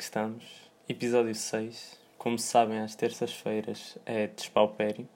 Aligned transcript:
que 0.00 0.04
estamos? 0.04 0.44
Episódio 0.88 1.34
6. 1.34 2.00
Como 2.16 2.38
sabem, 2.38 2.78
às 2.78 2.94
terças-feiras 2.94 3.98
é 4.06 4.28
despaupério. 4.28 5.06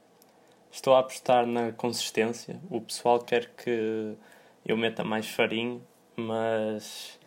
Estou 0.71 0.95
a 0.95 0.99
apostar 0.99 1.47
na 1.47 1.73
consistência. 1.73 2.61
O 2.69 2.83
pessoal 2.83 3.19
quer 3.19 3.47
que 3.57 4.15
eu 4.63 4.77
meta 4.77 5.03
mais 5.03 5.27
farinha, 5.27 5.81
mas 6.15 7.19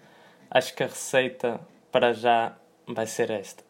acho 0.51 0.75
que 0.75 0.83
a 0.83 0.85
receita 0.85 1.59
para 1.91 2.13
já 2.13 2.55
vai 2.85 3.07
ser 3.07 3.31
esta. 3.31 3.63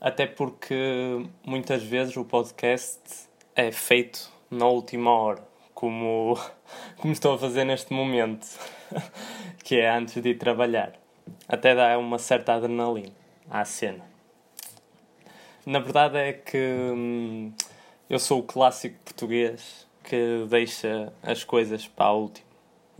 Até 0.00 0.28
porque 0.28 1.26
muitas 1.44 1.82
vezes 1.82 2.16
o 2.16 2.24
podcast 2.24 3.00
é 3.56 3.72
feito 3.72 4.30
na 4.48 4.68
última 4.68 5.10
hora, 5.10 5.42
como, 5.74 6.38
como 6.96 7.12
estou 7.12 7.34
a 7.34 7.38
fazer 7.38 7.64
neste 7.64 7.92
momento, 7.92 8.46
que 9.64 9.80
é 9.80 9.90
antes 9.90 10.22
de 10.22 10.28
ir 10.28 10.38
trabalhar. 10.38 11.07
Até 11.48 11.74
dá 11.74 11.98
uma 11.98 12.18
certa 12.18 12.54
adrenalina 12.54 13.12
à 13.50 13.64
cena. 13.64 14.04
Na 15.64 15.78
verdade 15.78 16.16
é 16.16 16.32
que 16.32 16.58
hum, 16.58 17.52
eu 18.08 18.18
sou 18.18 18.40
o 18.40 18.42
clássico 18.42 18.96
português 19.04 19.86
que 20.02 20.46
deixa 20.48 21.12
as 21.22 21.44
coisas 21.44 21.86
para 21.86 22.06
a 22.06 22.12
última. 22.12 22.48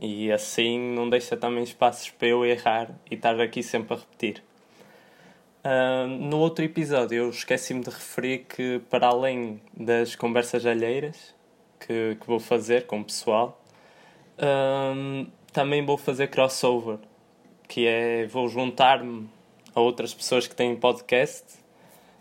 E 0.00 0.30
assim 0.30 0.78
não 0.94 1.08
deixa 1.08 1.36
também 1.36 1.64
espaços 1.64 2.10
para 2.10 2.28
eu 2.28 2.44
errar 2.44 2.90
e 3.10 3.14
estar 3.14 3.40
aqui 3.40 3.62
sempre 3.62 3.94
a 3.94 3.96
repetir. 3.96 4.42
Uh, 5.64 6.06
no 6.06 6.38
outro 6.38 6.64
episódio 6.64 7.24
eu 7.24 7.30
esqueci-me 7.30 7.82
de 7.82 7.90
referir 7.90 8.46
que 8.48 8.80
para 8.88 9.08
além 9.08 9.60
das 9.76 10.14
conversas 10.14 10.64
alheiras 10.64 11.34
que, 11.80 12.16
que 12.20 12.26
vou 12.26 12.38
fazer 12.38 12.86
com 12.86 13.00
o 13.00 13.04
pessoal, 13.04 13.60
uh, 14.38 15.26
também 15.52 15.84
vou 15.84 15.98
fazer 15.98 16.28
crossover, 16.28 16.98
que 17.68 17.86
é 17.86 18.26
vou 18.26 18.48
juntar-me 18.48 19.28
a 19.74 19.80
outras 19.80 20.14
pessoas 20.14 20.48
que 20.48 20.56
têm 20.56 20.74
podcast 20.74 21.44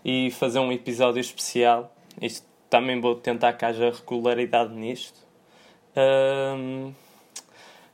e 0.04 0.30
fazer 0.32 0.60
um 0.60 0.72
episódio 0.72 1.20
especial. 1.20 1.92
Isto 2.22 2.46
também 2.70 3.00
vou 3.00 3.16
tentar 3.16 3.54
que 3.54 3.66
haja 3.66 3.90
regularidade 3.90 4.74
nisto. 4.74 5.18
Uh, 5.96 6.94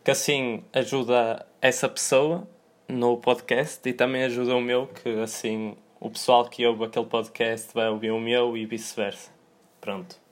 que 0.04 0.12
assim 0.12 0.64
ajuda 0.74 1.46
essa 1.62 1.88
pessoa 1.88 2.46
no 2.90 3.18
podcast 3.18 3.88
e 3.88 3.94
também 3.94 4.24
ajuda 4.24 4.56
o 4.56 4.62
meu, 4.62 4.88
que 4.88 5.10
assim 5.22 5.78
o 6.00 6.10
pessoal 6.10 6.50
que 6.50 6.66
ouve 6.66 6.84
aquele 6.84 7.06
podcast 7.06 7.74
vai 7.74 7.88
ouvir 7.88 8.12
o 8.12 8.20
meu 8.20 8.58
e 8.58 8.66
vice-versa. 8.66 9.32
Pronto. 9.80 10.23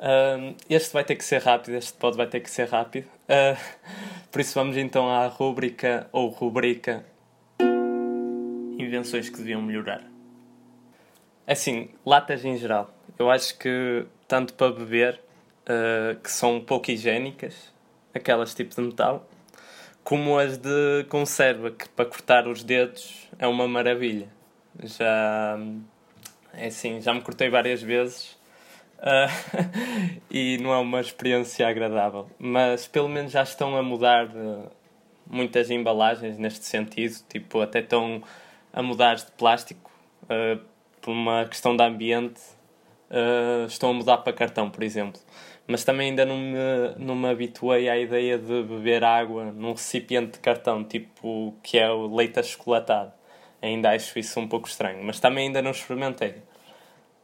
Uh, 0.00 0.56
este 0.68 0.94
vai 0.94 1.04
ter 1.04 1.14
que 1.14 1.24
ser 1.24 1.42
rápido, 1.42 1.74
este 1.74 1.92
pod 1.92 2.16
vai 2.16 2.26
ter 2.26 2.40
que 2.40 2.50
ser 2.50 2.66
rápido. 2.68 3.06
Uh, 3.28 3.60
por 4.32 4.40
isso 4.40 4.54
vamos 4.54 4.78
então 4.78 5.10
à 5.10 5.26
rúbrica 5.26 6.08
ou 6.10 6.28
rubrica 6.28 7.04
Invenções 8.78 9.28
que 9.28 9.36
deviam 9.36 9.60
melhorar. 9.60 10.02
Assim, 11.46 11.90
latas 12.04 12.46
em 12.46 12.56
geral. 12.56 12.90
Eu 13.18 13.30
acho 13.30 13.58
que 13.58 14.06
tanto 14.26 14.54
para 14.54 14.72
beber, 14.72 15.20
uh, 15.68 16.18
que 16.18 16.30
são 16.30 16.60
pouco 16.62 16.90
higiênicas, 16.90 17.70
aquelas 18.14 18.54
tipo 18.54 18.74
de 18.74 18.80
metal, 18.80 19.28
como 20.02 20.38
as 20.38 20.56
de 20.56 21.04
conserva, 21.10 21.70
que 21.70 21.86
para 21.90 22.06
cortar 22.06 22.48
os 22.48 22.62
dedos 22.62 23.28
é 23.38 23.46
uma 23.46 23.68
maravilha. 23.68 24.28
Já 24.82 25.58
é 26.54 26.68
assim, 26.68 27.02
já 27.02 27.12
me 27.12 27.20
cortei 27.20 27.50
várias 27.50 27.82
vezes 27.82 28.39
uh, 29.00 30.20
e 30.30 30.58
não 30.58 30.72
é 30.72 30.78
uma 30.78 31.00
experiência 31.00 31.66
agradável. 31.68 32.28
Mas 32.38 32.86
pelo 32.86 33.08
menos 33.08 33.32
já 33.32 33.42
estão 33.42 33.76
a 33.76 33.82
mudar 33.82 34.26
uh, 34.28 34.70
muitas 35.26 35.70
embalagens 35.70 36.38
neste 36.38 36.64
sentido, 36.64 37.16
tipo, 37.28 37.60
até 37.60 37.80
estão 37.80 38.22
a 38.72 38.82
mudar 38.82 39.16
de 39.16 39.30
plástico 39.32 39.90
uh, 40.24 40.60
por 41.00 41.10
uma 41.12 41.46
questão 41.46 41.76
de 41.76 41.82
ambiente. 41.82 42.40
estão 43.68 43.90
a 43.90 43.94
mudar 43.94 44.18
para 44.18 44.32
cartão, 44.32 44.70
por 44.70 44.84
exemplo 44.84 45.20
mas 45.70 45.84
também 45.84 46.10
ainda 46.10 46.26
não 46.26 46.36
me, 46.36 46.58
não 46.98 47.14
me 47.14 47.28
habituei 47.28 47.88
à 47.88 47.96
ideia 47.96 48.36
de 48.36 48.62
beber 48.64 49.04
água 49.04 49.52
num 49.52 49.70
recipiente 49.70 50.32
de 50.32 50.38
cartão, 50.40 50.82
tipo 50.82 51.54
que 51.62 51.78
é 51.78 51.88
o 51.88 52.12
leite 52.12 52.40
achocolatado. 52.40 53.12
Ainda 53.62 53.90
acho 53.90 54.18
isso 54.18 54.40
um 54.40 54.48
pouco 54.48 54.66
estranho, 54.66 55.02
mas 55.04 55.20
também 55.20 55.46
ainda 55.46 55.62
não 55.62 55.70
experimentei, 55.70 56.34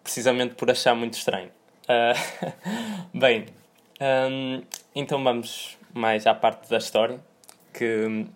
precisamente 0.03 0.55
por 0.55 0.71
achar 0.71 0.95
muito 0.95 1.15
estranho. 1.15 1.51
Uh, 1.89 2.53
bem, 3.19 3.47
um, 4.01 4.63
então 4.95 5.23
vamos 5.23 5.79
mais 5.95 6.27
à 6.27 6.35
parte 6.35 6.69
da 6.69 6.79
história, 6.79 7.21
que 7.73 8.27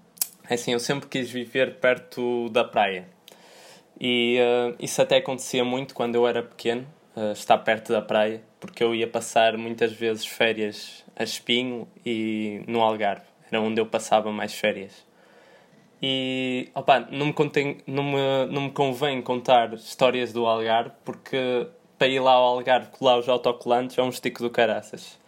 assim, 0.48 0.72
eu 0.72 0.80
sempre 0.80 1.08
quis 1.08 1.30
viver 1.30 1.76
perto 1.76 2.48
da 2.50 2.64
praia. 2.64 3.08
E 4.00 4.38
uh, 4.40 4.76
isso 4.78 5.02
até 5.02 5.16
acontecia 5.16 5.64
muito 5.64 5.94
quando 5.94 6.14
eu 6.14 6.26
era 6.26 6.42
pequeno, 6.42 6.86
uh, 7.16 7.32
estar 7.32 7.58
perto 7.58 7.92
da 7.92 8.00
praia 8.00 8.42
porque 8.60 8.84
eu 8.84 8.94
ia 8.94 9.08
passar 9.08 9.56
muitas 9.56 9.92
vezes 9.92 10.26
férias 10.26 11.02
a 11.16 11.24
Espinho 11.24 11.88
e 12.04 12.62
no 12.68 12.82
Algarve. 12.82 13.24
Era 13.50 13.60
onde 13.60 13.80
eu 13.80 13.86
passava 13.86 14.30
mais 14.30 14.54
férias. 14.54 15.04
E 16.00 16.68
opa, 16.74 17.00
não, 17.10 17.26
me 17.26 17.32
contém, 17.32 17.78
não, 17.86 18.04
me, 18.04 18.46
não 18.50 18.62
me 18.62 18.70
convém 18.70 19.20
contar 19.20 19.72
histórias 19.74 20.32
do 20.32 20.46
Algarve 20.46 20.92
porque 21.04 21.66
para 22.00 22.08
ir 22.08 22.18
lá 22.18 22.32
ao 22.32 22.44
Algarve 22.44 22.86
colar 22.92 23.18
os 23.18 23.28
autocolantes 23.28 23.98
é 23.98 24.02
um 24.02 24.08
estico 24.08 24.42
do 24.42 24.48
caraças. 24.48 25.20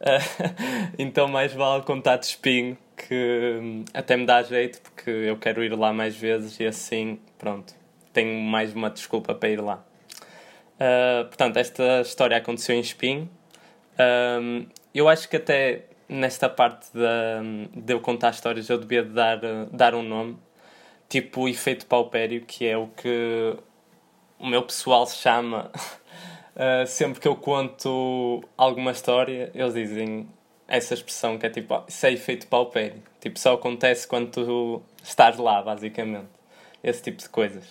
então 0.98 1.28
mais 1.28 1.52
vale 1.52 1.82
contar 1.82 2.16
de 2.16 2.24
espinho 2.24 2.78
que 2.96 3.58
hum, 3.60 3.84
até 3.92 4.16
me 4.16 4.24
dá 4.24 4.42
jeito 4.42 4.80
porque 4.80 5.10
eu 5.10 5.36
quero 5.36 5.62
ir 5.62 5.76
lá 5.76 5.92
mais 5.92 6.16
vezes 6.16 6.58
e 6.58 6.66
assim, 6.66 7.20
pronto, 7.36 7.74
tenho 8.10 8.40
mais 8.40 8.72
uma 8.74 8.88
desculpa 8.88 9.34
para 9.34 9.50
ir 9.50 9.60
lá. 9.60 9.84
Uh, 10.76 11.26
portanto, 11.26 11.58
esta 11.58 12.00
história 12.00 12.38
aconteceu 12.38 12.74
em 12.74 12.80
Espinho. 12.80 13.28
Um, 14.40 14.66
eu 14.94 15.10
acho 15.10 15.28
que 15.28 15.36
até 15.36 15.82
nesta 16.08 16.48
parte 16.48 16.88
de, 16.94 17.82
de 17.82 17.92
eu 17.92 18.00
contar 18.00 18.30
histórias 18.30 18.70
eu 18.70 18.78
devia 18.78 19.04
dar, 19.04 19.38
dar 19.70 19.94
um 19.94 20.02
nome, 20.02 20.38
tipo 21.06 21.42
o 21.42 21.48
efeito 21.48 21.84
paupério, 21.84 22.40
que 22.46 22.66
é 22.66 22.78
o 22.78 22.86
que 22.88 23.54
o 24.38 24.46
meu 24.46 24.62
pessoal 24.62 25.06
chama. 25.06 25.70
Uh, 26.54 26.86
sempre 26.86 27.20
que 27.20 27.28
eu 27.28 27.36
conto 27.36 28.42
alguma 28.56 28.92
história, 28.92 29.50
eles 29.54 29.74
dizem 29.74 30.28
essa 30.68 30.94
expressão 30.94 31.36
que 31.38 31.46
é 31.46 31.50
tipo, 31.50 31.74
oh, 31.74 31.82
isso 31.88 32.06
é 32.06 32.12
efeito 32.12 32.46
paupério. 32.46 33.02
Tipo, 33.20 33.38
só 33.38 33.54
acontece 33.54 34.06
quando 34.06 34.30
tu 34.30 34.82
estás 35.02 35.36
lá, 35.36 35.62
basicamente. 35.62 36.28
Esse 36.82 37.02
tipo 37.02 37.18
de 37.18 37.28
coisas. 37.28 37.64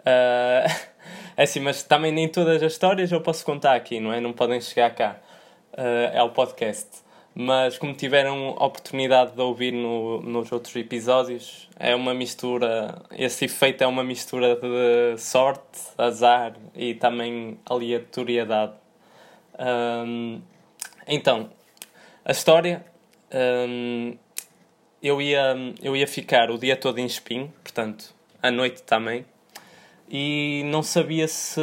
Uh, 0.00 0.92
É 1.36 1.44
assim, 1.44 1.60
mas 1.60 1.82
também 1.82 2.12
nem 2.12 2.28
todas 2.28 2.62
as 2.62 2.72
histórias 2.72 3.10
eu 3.10 3.20
posso 3.20 3.44
contar 3.44 3.74
aqui, 3.74 4.00
não 4.00 4.12
é? 4.12 4.20
Não 4.20 4.32
podem 4.32 4.60
chegar 4.60 4.90
cá 4.94 5.16
uh, 5.72 6.18
ao 6.18 6.30
podcast. 6.30 6.88
Mas 7.34 7.78
como 7.78 7.94
tiveram 7.94 8.50
oportunidade 8.50 9.32
de 9.32 9.40
ouvir 9.40 9.72
no, 9.72 10.20
nos 10.20 10.52
outros 10.52 10.74
episódios, 10.76 11.68
é 11.78 11.94
uma 11.94 12.12
mistura. 12.12 13.02
Esse 13.10 13.46
efeito 13.46 13.82
é 13.82 13.86
uma 13.86 14.04
mistura 14.04 14.56
de 14.56 15.18
sorte, 15.18 15.80
azar 15.96 16.54
e 16.74 16.94
também 16.94 17.58
aleatoriedade. 17.64 18.74
Um, 19.58 20.42
então, 21.06 21.50
a 22.24 22.32
história. 22.32 22.84
Um, 23.34 24.16
eu, 25.02 25.20
ia, 25.20 25.56
eu 25.82 25.96
ia 25.96 26.06
ficar 26.06 26.50
o 26.50 26.58
dia 26.58 26.76
todo 26.76 26.98
em 26.98 27.06
espinho, 27.06 27.52
portanto, 27.64 28.14
à 28.42 28.50
noite 28.50 28.82
também 28.82 29.24
e 30.12 30.62
não 30.66 30.82
sabia 30.82 31.26
se 31.26 31.58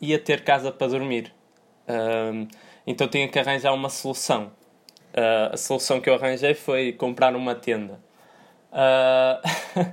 ia 0.00 0.18
ter 0.18 0.42
casa 0.42 0.72
para 0.72 0.88
dormir. 0.88 1.32
Uh, 1.86 2.48
então 2.84 3.06
tinha 3.06 3.28
que 3.28 3.38
arranjar 3.38 3.72
uma 3.72 3.88
solução. 3.88 4.50
Uh, 5.12 5.52
a 5.52 5.56
solução 5.56 6.00
que 6.00 6.08
eu 6.08 6.14
arranjei 6.14 6.54
foi 6.54 6.92
comprar 6.92 7.36
uma 7.36 7.54
tenda. 7.54 8.00
Uh, 8.72 9.42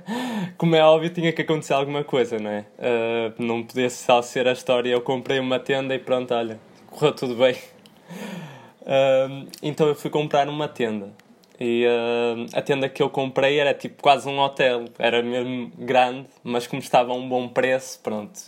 como 0.56 0.74
é 0.74 0.82
óbvio, 0.82 1.10
tinha 1.10 1.32
que 1.32 1.42
acontecer 1.42 1.74
alguma 1.74 2.02
coisa, 2.02 2.38
não 2.38 2.50
é? 2.50 2.64
Uh, 2.78 3.42
não 3.42 3.62
podia 3.62 3.90
só 3.90 4.22
ser 4.22 4.48
a 4.48 4.52
história. 4.52 4.90
Eu 4.90 5.02
comprei 5.02 5.38
uma 5.38 5.58
tenda 5.58 5.94
e 5.94 5.98
pronto, 5.98 6.32
olha, 6.34 6.58
correu 6.88 7.12
tudo 7.14 7.34
bem. 7.34 7.56
então 9.62 9.86
eu 9.86 9.94
fui 9.94 10.10
comprar 10.10 10.48
uma 10.48 10.66
tenda. 10.66 11.12
E 11.60 11.84
uh, 11.84 12.46
a 12.56 12.62
tenda 12.62 12.88
que 12.88 13.02
eu 13.02 13.10
comprei 13.10 13.58
era 13.60 13.74
tipo 13.74 14.02
quase 14.02 14.26
um 14.26 14.38
hotel, 14.38 14.86
era 14.98 15.22
mesmo 15.22 15.70
grande, 15.76 16.26
mas 16.42 16.66
como 16.66 16.80
estava 16.80 17.12
a 17.12 17.14
um 17.14 17.28
bom 17.28 17.46
preço, 17.48 18.00
pronto. 18.02 18.38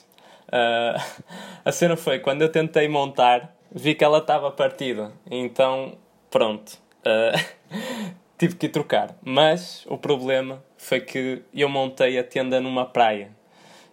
Uh, 0.48 0.98
a 1.62 1.70
cena 1.70 1.94
foi 1.94 2.20
quando 2.20 2.40
eu 2.40 2.48
tentei 2.48 2.88
montar, 2.88 3.54
vi 3.70 3.94
que 3.94 4.02
ela 4.02 4.16
estava 4.16 4.50
partida, 4.50 5.12
então 5.30 5.92
pronto, 6.32 6.80
uh, 7.06 7.38
tive 8.36 8.56
que 8.56 8.68
trocar. 8.68 9.14
Mas 9.22 9.84
o 9.86 9.96
problema 9.96 10.64
foi 10.76 11.00
que 11.00 11.42
eu 11.54 11.68
montei 11.68 12.18
a 12.18 12.24
tenda 12.24 12.60
numa 12.60 12.84
praia. 12.84 13.30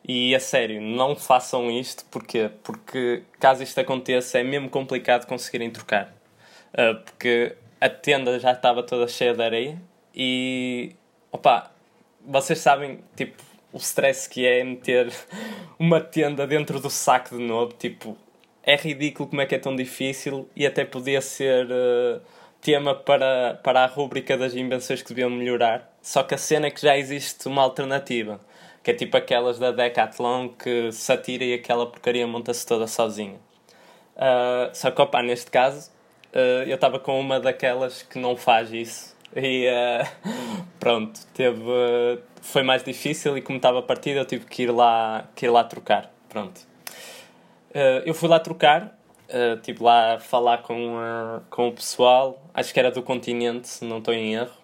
E 0.07 0.33
a 0.33 0.39
sério, 0.39 0.81
não 0.81 1.15
façam 1.15 1.69
isto, 1.69 2.03
porquê? 2.05 2.49
Porque 2.63 3.21
caso 3.39 3.61
isto 3.61 3.79
aconteça 3.79 4.39
é 4.39 4.43
mesmo 4.43 4.69
complicado 4.69 5.27
conseguirem 5.27 5.69
trocar. 5.69 6.15
porque 7.05 7.55
a 7.79 7.89
tenda 7.89 8.39
já 8.39 8.53
estava 8.53 8.81
toda 8.81 9.07
cheia 9.07 9.33
de 9.33 9.43
areia 9.43 9.81
e 10.15 10.95
opa, 11.31 11.71
vocês 12.25 12.59
sabem, 12.59 13.03
tipo, 13.15 13.43
o 13.71 13.77
stress 13.77 14.27
que 14.27 14.45
é 14.45 14.63
meter 14.63 15.11
uma 15.77 16.01
tenda 16.01 16.47
dentro 16.47 16.79
do 16.79 16.89
saco 16.89 17.37
de 17.37 17.43
novo. 17.43 17.73
Tipo, 17.73 18.17
é 18.69 18.75
ridículo 18.75 19.27
como 19.27 19.41
é 19.41 19.47
que 19.47 19.55
é 19.55 19.57
tão 19.57 19.75
difícil 19.75 20.47
e 20.55 20.63
até 20.63 20.85
podia 20.85 21.21
ser 21.21 21.65
uh, 21.65 22.21
tema 22.61 22.93
para, 22.93 23.59
para 23.63 23.83
a 23.83 23.87
rúbrica 23.87 24.37
das 24.37 24.53
invenções 24.53 25.01
que 25.01 25.09
deviam 25.09 25.29
melhorar. 25.31 25.91
Só 26.03 26.21
que 26.21 26.35
a 26.35 26.37
cena 26.37 26.67
é 26.67 26.71
que 26.71 26.79
já 26.79 26.95
existe 26.95 27.47
uma 27.47 27.63
alternativa, 27.63 28.39
que 28.83 28.91
é 28.91 28.93
tipo 28.93 29.17
aquelas 29.17 29.57
da 29.57 29.71
Decathlon 29.71 30.49
que 30.49 30.91
se 30.91 31.11
atira 31.11 31.43
e 31.43 31.55
aquela 31.55 31.87
porcaria 31.87 32.27
monta-se 32.27 32.63
toda 32.67 32.85
sozinha. 32.85 33.39
Uh, 34.15 34.69
só 34.71 34.91
que, 34.91 35.01
opa, 35.01 35.23
neste 35.23 35.49
caso, 35.49 35.89
uh, 36.31 36.63
eu 36.67 36.75
estava 36.75 36.99
com 36.99 37.19
uma 37.19 37.39
daquelas 37.39 38.03
que 38.03 38.19
não 38.19 38.37
faz 38.37 38.71
isso. 38.71 39.17
E 39.35 39.65
pronto, 40.79 41.19
teve, 41.33 41.59
foi 42.41 42.61
mais 42.61 42.83
difícil 42.83 43.35
e 43.35 43.41
como 43.41 43.57
estava 43.57 43.81
partida 43.81 44.19
eu 44.19 44.25
tive 44.25 44.45
que 44.45 44.63
ir 44.63 44.71
lá, 44.71 45.27
que 45.35 45.47
ir 45.47 45.49
lá 45.49 45.63
trocar. 45.63 46.11
Pronto. 46.29 46.69
Eu 48.05 48.13
fui 48.13 48.27
lá 48.29 48.39
trocar, 48.39 48.97
tive 49.61 49.83
lá 49.83 50.19
falar 50.19 50.59
com, 50.59 50.95
com 51.49 51.67
o 51.67 51.71
pessoal, 51.71 52.41
acho 52.53 52.73
que 52.73 52.79
era 52.79 52.91
do 52.91 53.03
continente, 53.03 53.67
se 53.67 53.85
não 53.85 53.99
estou 53.99 54.13
em 54.13 54.35
erro. 54.35 54.59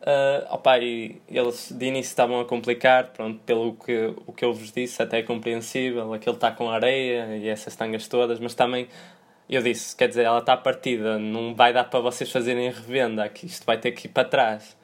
Uh, 0.00 0.54
opa, 0.54 0.78
e 0.78 1.20
eles 1.28 1.72
de 1.72 1.86
início 1.86 2.10
estavam 2.10 2.40
a 2.40 2.44
complicar, 2.44 3.08
pronto, 3.08 3.40
pelo 3.40 3.74
que, 3.74 4.14
o 4.26 4.32
que 4.32 4.44
eu 4.44 4.54
vos 4.54 4.70
disse, 4.70 5.02
até 5.02 5.18
é 5.18 5.22
compreensível. 5.22 6.14
Aquele 6.14 6.36
está 6.36 6.52
com 6.52 6.70
areia 6.70 7.36
e 7.36 7.48
essas 7.48 7.74
tangas 7.74 8.06
todas, 8.06 8.38
mas 8.38 8.54
também 8.54 8.88
eu 9.50 9.60
disse, 9.60 9.96
quer 9.96 10.08
dizer, 10.08 10.24
ela 10.24 10.38
está 10.38 10.56
partida, 10.56 11.18
não 11.18 11.54
vai 11.54 11.72
dar 11.72 11.84
para 11.84 12.00
vocês 12.00 12.30
fazerem 12.30 12.70
revenda, 12.70 13.28
que 13.28 13.46
isto 13.46 13.66
vai 13.66 13.76
ter 13.76 13.92
que 13.92 14.06
ir 14.06 14.10
para 14.10 14.28
trás. 14.28 14.76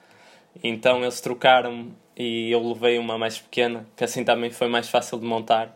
Então 0.62 1.02
eles 1.02 1.20
trocaram 1.20 1.92
e 2.16 2.50
eu 2.50 2.66
levei 2.66 2.98
uma 2.98 3.16
mais 3.16 3.38
pequena, 3.38 3.86
que 3.96 4.04
assim 4.04 4.24
também 4.24 4.50
foi 4.50 4.68
mais 4.68 4.88
fácil 4.88 5.18
de 5.18 5.24
montar. 5.26 5.74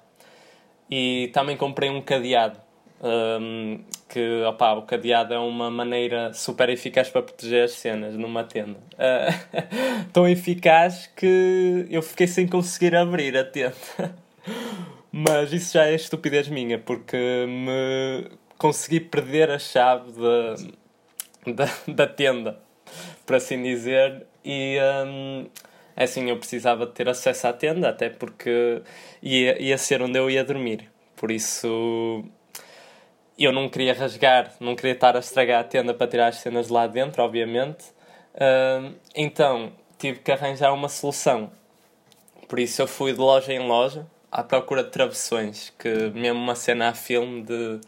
E 0.91 1.31
também 1.33 1.57
comprei 1.57 1.91
um 1.91 2.01
cadeado, 2.01 2.59
um, 3.03 3.81
que 4.09 4.43
opa, 4.45 4.73
o 4.75 4.83
cadeado 4.83 5.35
é 5.35 5.39
uma 5.39 5.71
maneira 5.71 6.33
super 6.33 6.69
eficaz 6.71 7.11
para 7.11 7.23
proteger 7.23 7.65
as 7.65 7.73
cenas 7.73 8.15
numa 8.15 8.45
tenda. 8.45 8.79
Uh, 8.95 10.07
tão 10.13 10.27
eficaz 10.27 11.11
que 11.15 11.87
eu 11.91 12.03
fiquei 12.03 12.27
sem 12.27 12.47
conseguir 12.47 12.95
abrir 12.97 13.37
a 13.37 13.45
tenda. 13.45 13.75
Mas 15.13 15.53
isso 15.53 15.75
já 15.75 15.87
é 15.87 15.95
estupidez 15.95 16.49
minha, 16.49 16.79
porque 16.79 17.17
me 17.47 18.31
consegui 18.59 19.01
perder 19.01 19.51
a 19.51 19.59
chave 19.59 20.13
da, 20.13 20.55
da, 21.53 21.71
da 21.95 22.07
tenda, 22.07 22.59
por 23.25 23.37
assim 23.37 23.63
dizer, 23.63 24.27
e 24.45 24.79
um, 25.07 25.47
é 25.99 26.05
assim 26.05 26.31
eu 26.31 26.37
precisava 26.37 26.87
ter 26.87 27.09
acesso 27.09 27.49
à 27.49 27.53
tenda, 27.53 27.89
até 27.89 28.09
porque 28.09 28.81
ia, 29.21 29.61
ia 29.61 29.77
ser 29.77 30.01
onde 30.01 30.17
eu 30.17 30.31
ia 30.31 30.45
dormir. 30.45 30.89
Por 31.17 31.29
isso 31.29 32.25
eu 33.37 33.51
não 33.51 33.69
queria 33.69 33.93
rasgar, 33.93 34.55
não 34.61 34.77
queria 34.77 34.93
estar 34.93 35.17
a 35.17 35.19
estragar 35.19 35.61
a 35.61 35.65
tenda 35.65 35.93
para 35.93 36.07
tirar 36.07 36.29
as 36.29 36.37
cenas 36.37 36.69
de 36.69 36.73
lá 36.73 36.87
dentro, 36.87 37.21
obviamente. 37.21 37.87
Uh, 38.33 38.95
então 39.13 39.73
tive 39.99 40.21
que 40.21 40.31
arranjar 40.31 40.73
uma 40.73 40.89
solução. 40.89 41.51
Por 42.49 42.61
isso 42.61 42.81
eu 42.81 42.87
fui 42.87 43.13
de 43.13 43.19
loja 43.19 43.53
em 43.53 43.67
loja 43.67 44.07
à 44.31 44.45
procura 44.45 44.85
de 44.85 44.91
travessões, 44.91 45.75
que 45.77 45.89
mesmo 46.11 46.39
uma 46.39 46.55
cena 46.55 46.91
a 46.91 46.95
filme 46.95 47.43
de 47.43 47.81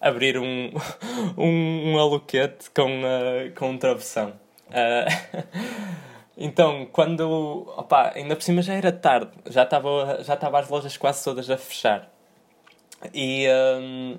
abrir 0.00 0.38
um, 0.38 0.70
um, 1.36 1.94
um 1.94 1.98
aluquete 1.98 2.70
com, 2.70 3.00
uh, 3.02 3.52
com 3.56 3.70
um 3.70 3.78
travessão. 3.78 4.32
Uh, 4.68 5.98
então, 6.38 6.86
quando. 6.92 7.66
Opa, 7.76 8.12
ainda 8.14 8.36
por 8.36 8.42
cima 8.42 8.62
já 8.62 8.74
era 8.74 8.92
tarde, 8.92 9.32
já 9.46 9.64
estava 9.64 10.22
já 10.22 10.34
estava 10.34 10.60
as 10.60 10.68
lojas 10.68 10.96
quase 10.96 11.24
todas 11.24 11.50
a 11.50 11.56
fechar. 11.56 12.08
E 13.12 13.46
um, 13.80 14.16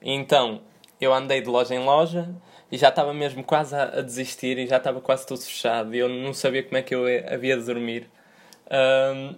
então 0.00 0.60
eu 1.00 1.12
andei 1.12 1.40
de 1.40 1.48
loja 1.48 1.74
em 1.74 1.84
loja 1.84 2.28
e 2.70 2.78
já 2.78 2.90
estava 2.90 3.12
mesmo 3.12 3.42
quase 3.42 3.74
a, 3.74 3.84
a, 3.84 4.02
desistir 4.02 4.58
e 4.58 4.66
já 4.66 4.76
estava 4.76 5.00
quase 5.00 5.26
tudo 5.26 5.40
fechado 5.40 5.94
e 5.94 5.98
eu 5.98 6.08
não 6.08 6.32
sabia 6.34 6.62
como 6.62 6.76
é 6.76 6.82
que 6.82 6.94
eu 6.94 7.04
havia 7.28 7.56
de 7.56 7.64
dormir. 7.64 8.08
Um, 8.70 9.34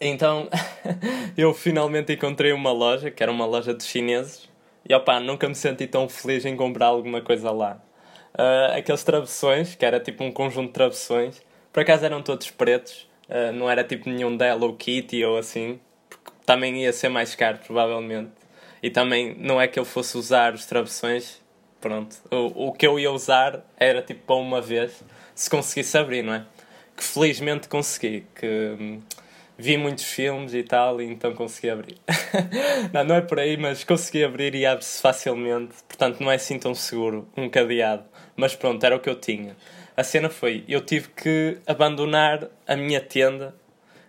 então 0.00 0.48
eu 1.36 1.54
finalmente 1.54 2.12
encontrei 2.12 2.52
uma 2.52 2.72
loja, 2.72 3.10
que 3.10 3.22
era 3.22 3.32
uma 3.32 3.46
loja 3.46 3.72
de 3.72 3.84
chineses, 3.84 4.50
e 4.88 4.94
opá, 4.94 5.20
nunca 5.20 5.48
me 5.48 5.54
senti 5.54 5.86
tão 5.86 6.08
feliz 6.08 6.44
em 6.44 6.56
comprar 6.56 6.86
alguma 6.86 7.22
coisa 7.22 7.50
lá. 7.50 7.80
Uh, 8.34 8.78
aqueles 8.78 9.04
travessões, 9.04 9.74
que 9.74 9.84
era 9.84 10.00
tipo 10.00 10.24
um 10.24 10.32
conjunto 10.32 10.68
de 10.68 10.72
travessões, 10.72 11.42
por 11.72 11.80
acaso 11.80 12.04
eram 12.04 12.22
todos 12.22 12.50
pretos, 12.50 13.08
uh, 13.28 13.52
não 13.52 13.70
era 13.70 13.84
tipo 13.84 14.08
nenhum 14.08 14.36
da 14.36 14.46
Hello 14.48 14.74
Kitty 14.74 15.24
ou 15.24 15.36
assim, 15.36 15.78
porque 16.08 16.30
também 16.46 16.82
ia 16.82 16.92
ser 16.92 17.08
mais 17.08 17.34
caro, 17.34 17.58
provavelmente. 17.58 18.30
E 18.82 18.90
também 18.90 19.34
não 19.38 19.60
é 19.60 19.68
que 19.68 19.78
eu 19.78 19.84
fosse 19.84 20.16
usar 20.16 20.54
os 20.54 20.66
travessões, 20.66 21.40
pronto. 21.80 22.16
O, 22.30 22.68
o 22.68 22.72
que 22.72 22.86
eu 22.86 22.98
ia 22.98 23.12
usar 23.12 23.60
era 23.76 24.00
tipo 24.02 24.20
para 24.26 24.36
uma 24.36 24.60
vez, 24.60 25.04
se 25.34 25.48
conseguisse 25.50 25.96
abrir, 25.96 26.22
não 26.22 26.34
é? 26.34 26.46
Que 26.96 27.04
felizmente 27.04 27.68
consegui, 27.68 28.26
que 28.34 28.76
hum, 28.78 29.00
vi 29.62 29.76
muitos 29.76 30.04
filmes 30.04 30.54
e 30.54 30.62
tal, 30.64 31.00
e 31.00 31.04
então 31.04 31.32
consegui 31.34 31.70
abrir. 31.70 31.96
não, 32.92 33.04
não 33.04 33.14
é 33.14 33.20
por 33.20 33.38
aí, 33.38 33.56
mas 33.56 33.84
consegui 33.84 34.24
abrir 34.24 34.56
e 34.56 34.66
abre-se 34.66 35.00
facilmente, 35.00 35.74
portanto 35.86 36.20
não 36.20 36.30
é 36.32 36.34
assim 36.34 36.58
tão 36.58 36.74
seguro, 36.74 37.28
um 37.36 37.48
cadeado. 37.48 38.02
Mas 38.34 38.56
pronto, 38.56 38.84
era 38.84 38.96
o 38.96 39.00
que 39.00 39.08
eu 39.08 39.14
tinha. 39.14 39.56
A 39.96 40.02
cena 40.02 40.28
foi, 40.28 40.64
eu 40.66 40.80
tive 40.80 41.08
que 41.10 41.58
abandonar 41.64 42.48
a 42.66 42.74
minha 42.74 43.00
tenda 43.00 43.54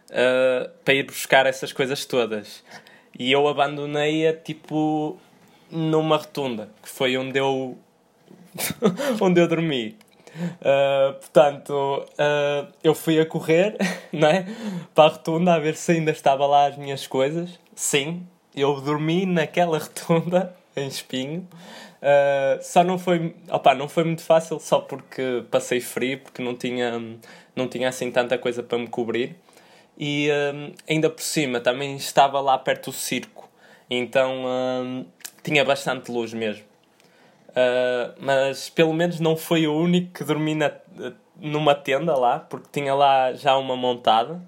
uh, 0.10 0.70
para 0.84 0.96
ir 0.96 1.04
buscar 1.04 1.46
essas 1.46 1.72
coisas 1.72 2.04
todas. 2.04 2.64
E 3.18 3.32
eu 3.32 3.48
abandonei-a 3.48 4.34
tipo 4.34 5.20
numa 5.70 6.18
rotunda, 6.18 6.70
que 6.82 6.90
foi 6.90 7.16
onde 7.16 7.38
eu 7.38 7.78
onde 9.22 9.40
eu 9.40 9.48
dormi. 9.48 9.96
Uh, 10.36 11.14
portanto, 11.14 11.74
uh, 11.74 12.72
eu 12.84 12.96
fui 12.96 13.20
a 13.20 13.26
correr 13.26 13.78
não 14.12 14.28
é? 14.28 14.46
para 14.96 15.06
a 15.06 15.08
rotunda 15.10 15.54
a 15.54 15.60
ver 15.60 15.76
se 15.76 15.92
ainda 15.92 16.12
estava 16.12 16.46
lá 16.46 16.68
as 16.68 16.78
minhas 16.78 17.06
coisas. 17.08 17.60
Sim, 17.76 18.26
eu 18.56 18.80
dormi 18.82 19.26
naquela 19.26 19.78
rotunda 19.80 20.56
em 20.76 20.88
espinho. 20.88 21.48
Uh, 22.02 22.62
só 22.62 22.84
não 22.84 23.00
foi, 23.00 23.36
opa, 23.50 23.74
não 23.74 23.88
foi 23.88 24.04
muito 24.04 24.24
fácil, 24.24 24.60
só 24.60 24.80
porque 24.80 25.44
passei 25.50 25.80
frio, 25.80 26.20
porque 26.20 26.42
não 26.42 26.56
tinha, 26.56 27.00
não 27.56 27.68
tinha 27.68 27.90
assim 27.90 28.12
tanta 28.12 28.38
coisa 28.38 28.62
para 28.62 28.78
me 28.78 28.88
cobrir 28.88 29.38
e 29.98 30.30
um, 30.54 30.74
ainda 30.90 31.10
por 31.10 31.22
cima 31.22 31.60
também 31.60 31.96
estava 31.96 32.40
lá 32.42 32.58
perto 32.58 32.90
do 32.90 32.96
circo, 32.96 33.50
então 33.90 34.46
um, 34.46 35.06
tinha 35.44 35.64
bastante 35.64 36.12
luz 36.12 36.34
mesmo. 36.34 36.64
Uh, 37.54 38.14
mas 38.20 38.70
pelo 38.70 38.94
menos 38.94 39.20
não 39.20 39.38
foi 39.38 39.68
o 39.68 39.74
único 39.76 40.12
que 40.14 40.24
dormi 40.24 40.56
na, 40.56 40.72
numa 41.40 41.76
tenda 41.76 42.16
lá, 42.18 42.40
porque 42.40 42.68
tinha 42.72 42.94
lá 42.94 43.34
já 43.34 43.56
uma 43.58 43.76
montada. 43.76 44.42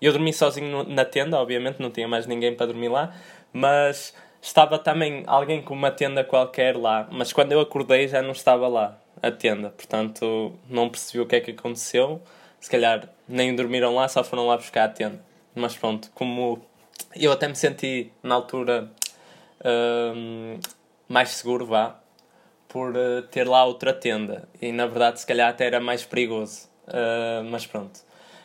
Eu 0.00 0.12
dormi 0.12 0.32
sozinho 0.32 0.84
na 0.84 1.04
tenda, 1.04 1.38
obviamente, 1.38 1.80
não 1.80 1.90
tinha 1.90 2.08
mais 2.08 2.26
ninguém 2.26 2.54
para 2.54 2.66
dormir 2.66 2.88
lá, 2.88 3.14
mas 3.52 4.14
estava 4.40 4.78
também 4.78 5.24
alguém 5.26 5.60
com 5.60 5.74
uma 5.74 5.90
tenda 5.90 6.24
qualquer 6.24 6.76
lá. 6.76 7.08
Mas 7.10 7.32
quando 7.32 7.52
eu 7.52 7.60
acordei 7.60 8.08
já 8.08 8.22
não 8.22 8.32
estava 8.32 8.68
lá 8.68 8.98
a 9.20 9.30
tenda, 9.30 9.70
portanto 9.70 10.52
não 10.70 10.88
percebi 10.88 11.20
o 11.20 11.26
que 11.26 11.36
é 11.36 11.40
que 11.40 11.50
aconteceu 11.50 12.22
se 12.60 12.70
calhar 12.70 13.08
nem 13.28 13.54
dormiram 13.54 13.94
lá, 13.94 14.08
só 14.08 14.24
foram 14.24 14.46
lá 14.46 14.56
buscar 14.56 14.84
a 14.84 14.88
tenda. 14.88 15.20
Mas 15.54 15.76
pronto, 15.76 16.10
como 16.14 16.60
eu 17.14 17.32
até 17.32 17.48
me 17.48 17.54
senti 17.54 18.12
na 18.22 18.34
altura 18.34 18.90
uh, 19.60 20.60
mais 21.08 21.30
seguro, 21.30 21.66
vá, 21.66 21.97
por 22.68 22.94
uh, 22.94 23.22
ter 23.22 23.48
lá 23.48 23.64
outra 23.64 23.92
tenda. 23.92 24.48
E 24.60 24.70
na 24.72 24.86
verdade, 24.86 25.20
se 25.20 25.26
calhar 25.26 25.48
até 25.48 25.66
era 25.66 25.80
mais 25.80 26.04
perigoso. 26.04 26.68
Uh, 26.86 27.44
mas 27.50 27.66
pronto. 27.66 28.00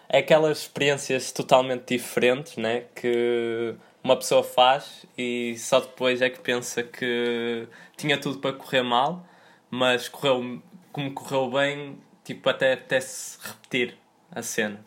É 0.09 0.19
aquelas 0.19 0.59
experiências 0.59 1.31
totalmente 1.31 1.95
diferentes, 1.95 2.57
né? 2.57 2.85
Que 2.95 3.75
uma 4.03 4.15
pessoa 4.15 4.43
faz 4.43 5.05
e 5.17 5.55
só 5.57 5.79
depois 5.79 6.21
é 6.21 6.29
que 6.29 6.39
pensa 6.39 6.83
que 6.83 7.67
tinha 7.97 8.19
tudo 8.19 8.39
para 8.39 8.53
correr 8.53 8.83
mal, 8.83 9.25
mas 9.71 10.09
correu 10.09 10.61
como 10.91 11.11
correu 11.13 11.49
bem, 11.49 11.97
tipo, 12.23 12.47
até, 12.49 12.73
até 12.73 12.99
se 13.01 13.39
repetir 13.41 13.97
a 14.31 14.41
cena. 14.41 14.79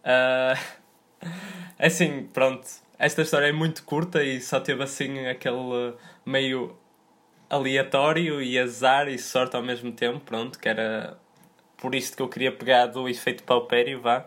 Uh, 0.00 0.88
assim, 1.78 2.28
pronto. 2.32 2.66
Esta 2.98 3.22
história 3.22 3.48
é 3.48 3.52
muito 3.52 3.82
curta 3.84 4.22
e 4.22 4.40
só 4.40 4.60
teve 4.60 4.82
assim 4.82 5.26
aquele 5.26 5.94
meio 6.24 6.76
aleatório 7.54 8.42
e 8.42 8.58
azar 8.58 9.08
e 9.08 9.18
sorte 9.18 9.56
ao 9.56 9.62
mesmo 9.62 9.92
tempo, 9.92 10.20
pronto, 10.20 10.58
que 10.58 10.68
era 10.68 11.16
por 11.76 11.94
isto 11.94 12.16
que 12.16 12.22
eu 12.22 12.28
queria 12.28 12.50
pegar 12.50 12.86
do 12.86 13.08
efeito 13.08 13.42
paupério, 13.44 14.00
vá. 14.00 14.26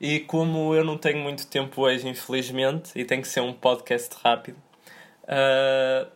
E 0.00 0.20
como 0.20 0.74
eu 0.74 0.84
não 0.84 0.98
tenho 0.98 1.18
muito 1.18 1.46
tempo 1.46 1.82
hoje, 1.82 2.06
infelizmente, 2.08 2.90
e 2.94 3.04
tem 3.04 3.20
que 3.20 3.28
ser 3.28 3.40
um 3.40 3.52
podcast 3.52 4.14
rápido, 4.22 4.58
uh, 5.24 6.06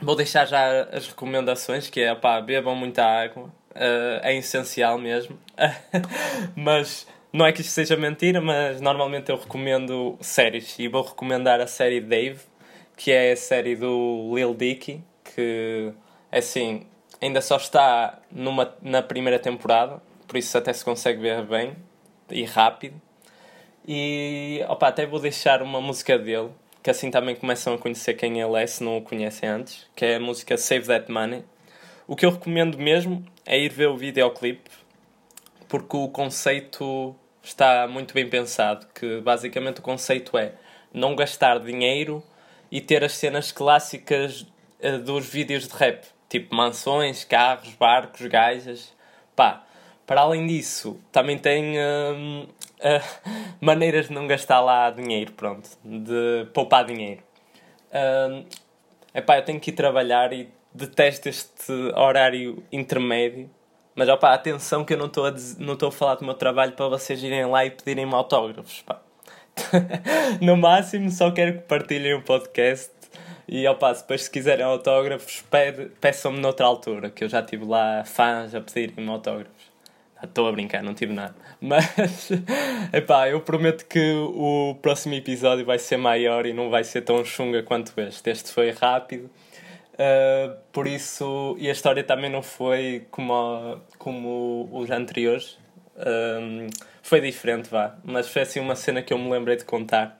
vou 0.00 0.16
deixar 0.16 0.46
já 0.46 0.82
as 0.84 1.06
recomendações, 1.08 1.88
que 1.88 2.00
é, 2.00 2.14
pá, 2.14 2.40
bebam 2.40 2.74
muita 2.74 3.04
água, 3.04 3.44
uh, 3.44 4.20
é 4.22 4.36
essencial 4.36 4.98
mesmo. 4.98 5.38
Mas 6.56 7.06
não 7.32 7.46
é 7.46 7.52
que 7.52 7.60
isto 7.60 7.70
seja 7.70 7.96
mentira, 7.96 8.40
mas 8.40 8.80
normalmente 8.80 9.30
eu 9.30 9.36
recomendo 9.36 10.16
séries 10.20 10.78
e 10.78 10.88
vou 10.88 11.02
recomendar 11.02 11.60
a 11.60 11.66
série 11.66 12.00
Dave, 12.00 12.40
que 12.96 13.12
é 13.12 13.32
a 13.32 13.36
série 13.36 13.76
do 13.76 14.32
Lil 14.34 14.54
Dicky, 14.54 15.04
que 15.36 15.92
assim 16.32 16.86
ainda 17.20 17.42
só 17.42 17.56
está 17.56 18.18
numa, 18.32 18.74
na 18.80 19.02
primeira 19.02 19.38
temporada, 19.38 20.00
por 20.26 20.38
isso 20.38 20.56
até 20.56 20.72
se 20.72 20.82
consegue 20.82 21.20
ver 21.20 21.44
bem 21.44 21.76
e 22.30 22.44
rápido. 22.44 23.00
E 23.86 24.64
opa, 24.68 24.88
até 24.88 25.06
vou 25.06 25.20
deixar 25.20 25.62
uma 25.62 25.80
música 25.80 26.18
dele, 26.18 26.50
que 26.82 26.90
assim 26.90 27.10
também 27.10 27.36
começam 27.36 27.74
a 27.74 27.78
conhecer 27.78 28.14
quem 28.14 28.40
ele 28.40 28.60
é, 28.60 28.66
se 28.66 28.82
não 28.82 28.96
o 28.96 29.02
conhecem 29.02 29.48
antes, 29.48 29.86
que 29.94 30.04
é 30.04 30.16
a 30.16 30.20
música 30.20 30.56
Save 30.56 30.86
That 30.86 31.12
Money. 31.12 31.44
O 32.08 32.16
que 32.16 32.24
eu 32.24 32.30
recomendo 32.30 32.78
mesmo 32.78 33.24
é 33.44 33.58
ir 33.58 33.68
ver 33.70 33.88
o 33.88 33.96
videoclipe, 33.96 34.70
porque 35.68 35.96
o 35.96 36.08
conceito 36.08 37.14
está 37.42 37.86
muito 37.86 38.14
bem 38.14 38.28
pensado, 38.28 38.86
que 38.94 39.20
basicamente 39.20 39.80
o 39.80 39.82
conceito 39.82 40.36
é 40.38 40.54
não 40.92 41.14
gastar 41.14 41.60
dinheiro 41.60 42.24
e 42.70 42.80
ter 42.80 43.04
as 43.04 43.12
cenas 43.12 43.52
clássicas 43.52 44.46
uh, 44.82 44.98
dos 44.98 45.26
vídeos 45.26 45.68
de 45.68 45.74
rap, 45.74 46.04
tipo 46.28 46.54
mansões, 46.54 47.24
carros, 47.24 47.74
barcos, 47.74 48.26
gajas, 48.26 48.92
pá. 49.34 49.62
Para 50.06 50.20
além 50.20 50.46
disso, 50.46 51.00
também 51.10 51.36
tem 51.36 51.76
uh, 51.78 52.44
uh, 52.46 53.30
maneiras 53.60 54.08
de 54.08 54.14
não 54.14 54.26
gastar 54.26 54.60
lá 54.60 54.90
dinheiro, 54.90 55.32
pronto, 55.32 55.68
de 55.84 56.46
poupar 56.54 56.84
dinheiro. 56.84 57.22
Uh, 57.90 58.46
epá, 59.12 59.38
eu 59.38 59.44
tenho 59.44 59.58
que 59.58 59.70
ir 59.70 59.74
trabalhar 59.74 60.32
e 60.32 60.48
detesto 60.72 61.28
este 61.28 61.72
horário 61.94 62.62
intermédio 62.70 63.50
mas 63.96 64.10
opa, 64.10 64.34
atenção 64.34 64.84
que 64.84 64.92
eu 64.92 64.98
não 64.98 65.06
estou 65.06 65.24
a, 65.24 65.88
a 65.88 65.90
falar 65.90 66.16
do 66.16 66.24
meu 66.26 66.34
trabalho 66.34 66.72
para 66.72 66.86
vocês 66.86 67.22
irem 67.22 67.46
lá 67.46 67.64
e 67.64 67.70
pedirem-me 67.70 68.14
autógrafos. 68.14 68.84
No 70.42 70.54
máximo 70.54 71.10
só 71.10 71.30
quero 71.30 71.54
que 71.54 71.58
partilhem 71.60 72.12
o 72.12 72.20
podcast 72.20 72.92
e 73.48 73.66
opa, 73.66 73.92
depois 73.92 74.24
se 74.24 74.30
quiserem 74.30 74.64
autógrafos 74.64 75.44
peçam-me 76.00 76.38
noutra 76.40 76.66
altura, 76.66 77.10
que 77.10 77.24
eu 77.24 77.28
já 77.28 77.42
tive 77.42 77.64
lá 77.64 78.04
fãs 78.04 78.54
a 78.54 78.60
pedirem-me 78.60 79.10
autógrafos. 79.10 79.76
Estou 80.22 80.48
a 80.48 80.52
brincar, 80.52 80.82
não 80.82 80.94
tive 80.94 81.12
nada. 81.12 81.34
Mas, 81.60 82.30
epá, 82.92 83.28
eu 83.28 83.40
prometo 83.40 83.84
que 83.86 84.12
o 84.12 84.76
próximo 84.80 85.14
episódio 85.14 85.64
vai 85.64 85.78
ser 85.78 85.98
maior 85.98 86.46
e 86.46 86.52
não 86.52 86.70
vai 86.70 86.84
ser 86.84 87.02
tão 87.02 87.24
chunga 87.24 87.62
quanto 87.62 87.92
este. 88.00 88.30
Este 88.30 88.50
foi 88.50 88.70
rápido 88.70 89.30
Uh, 89.96 90.54
por 90.72 90.86
isso, 90.86 91.56
e 91.58 91.70
a 91.70 91.72
história 91.72 92.04
também 92.04 92.30
não 92.30 92.42
foi 92.42 93.06
como, 93.10 93.80
como 93.98 94.68
os 94.70 94.90
anteriores. 94.90 95.58
Um, 95.96 96.68
foi 97.02 97.20
diferente, 97.20 97.70
vá. 97.70 97.96
Mas 98.04 98.28
foi 98.28 98.42
assim 98.42 98.60
uma 98.60 98.76
cena 98.76 99.02
que 99.02 99.12
eu 99.12 99.18
me 99.18 99.30
lembrei 99.30 99.56
de 99.56 99.64
contar. 99.64 100.18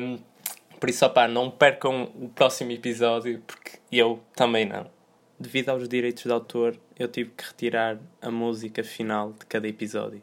Um, 0.00 0.18
por 0.86 0.90
isso, 0.90 1.04
opá, 1.04 1.26
não 1.26 1.50
percam 1.50 2.12
o 2.14 2.28
próximo 2.28 2.70
episódio, 2.70 3.42
porque 3.44 3.80
eu 3.90 4.22
também 4.36 4.64
não. 4.64 4.88
Devido 5.36 5.70
aos 5.70 5.88
direitos 5.88 6.22
de 6.22 6.30
autor, 6.30 6.78
eu 6.96 7.08
tive 7.08 7.32
que 7.36 7.42
retirar 7.44 7.98
a 8.22 8.30
música 8.30 8.84
final 8.84 9.32
de 9.32 9.44
cada 9.46 9.66
episódio. 9.66 10.22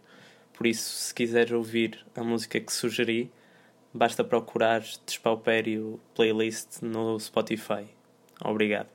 Por 0.54 0.66
isso, 0.66 0.90
se 0.90 1.14
quiseres 1.14 1.52
ouvir 1.52 2.00
a 2.16 2.24
música 2.24 2.62
que 2.62 2.72
sugeri, 2.72 3.30
basta 3.94 4.24
procurar 4.24 4.82
Despaupério 5.06 6.00
Playlist 6.16 6.82
no 6.82 7.20
Spotify. 7.20 7.86
Obrigado. 8.42 8.93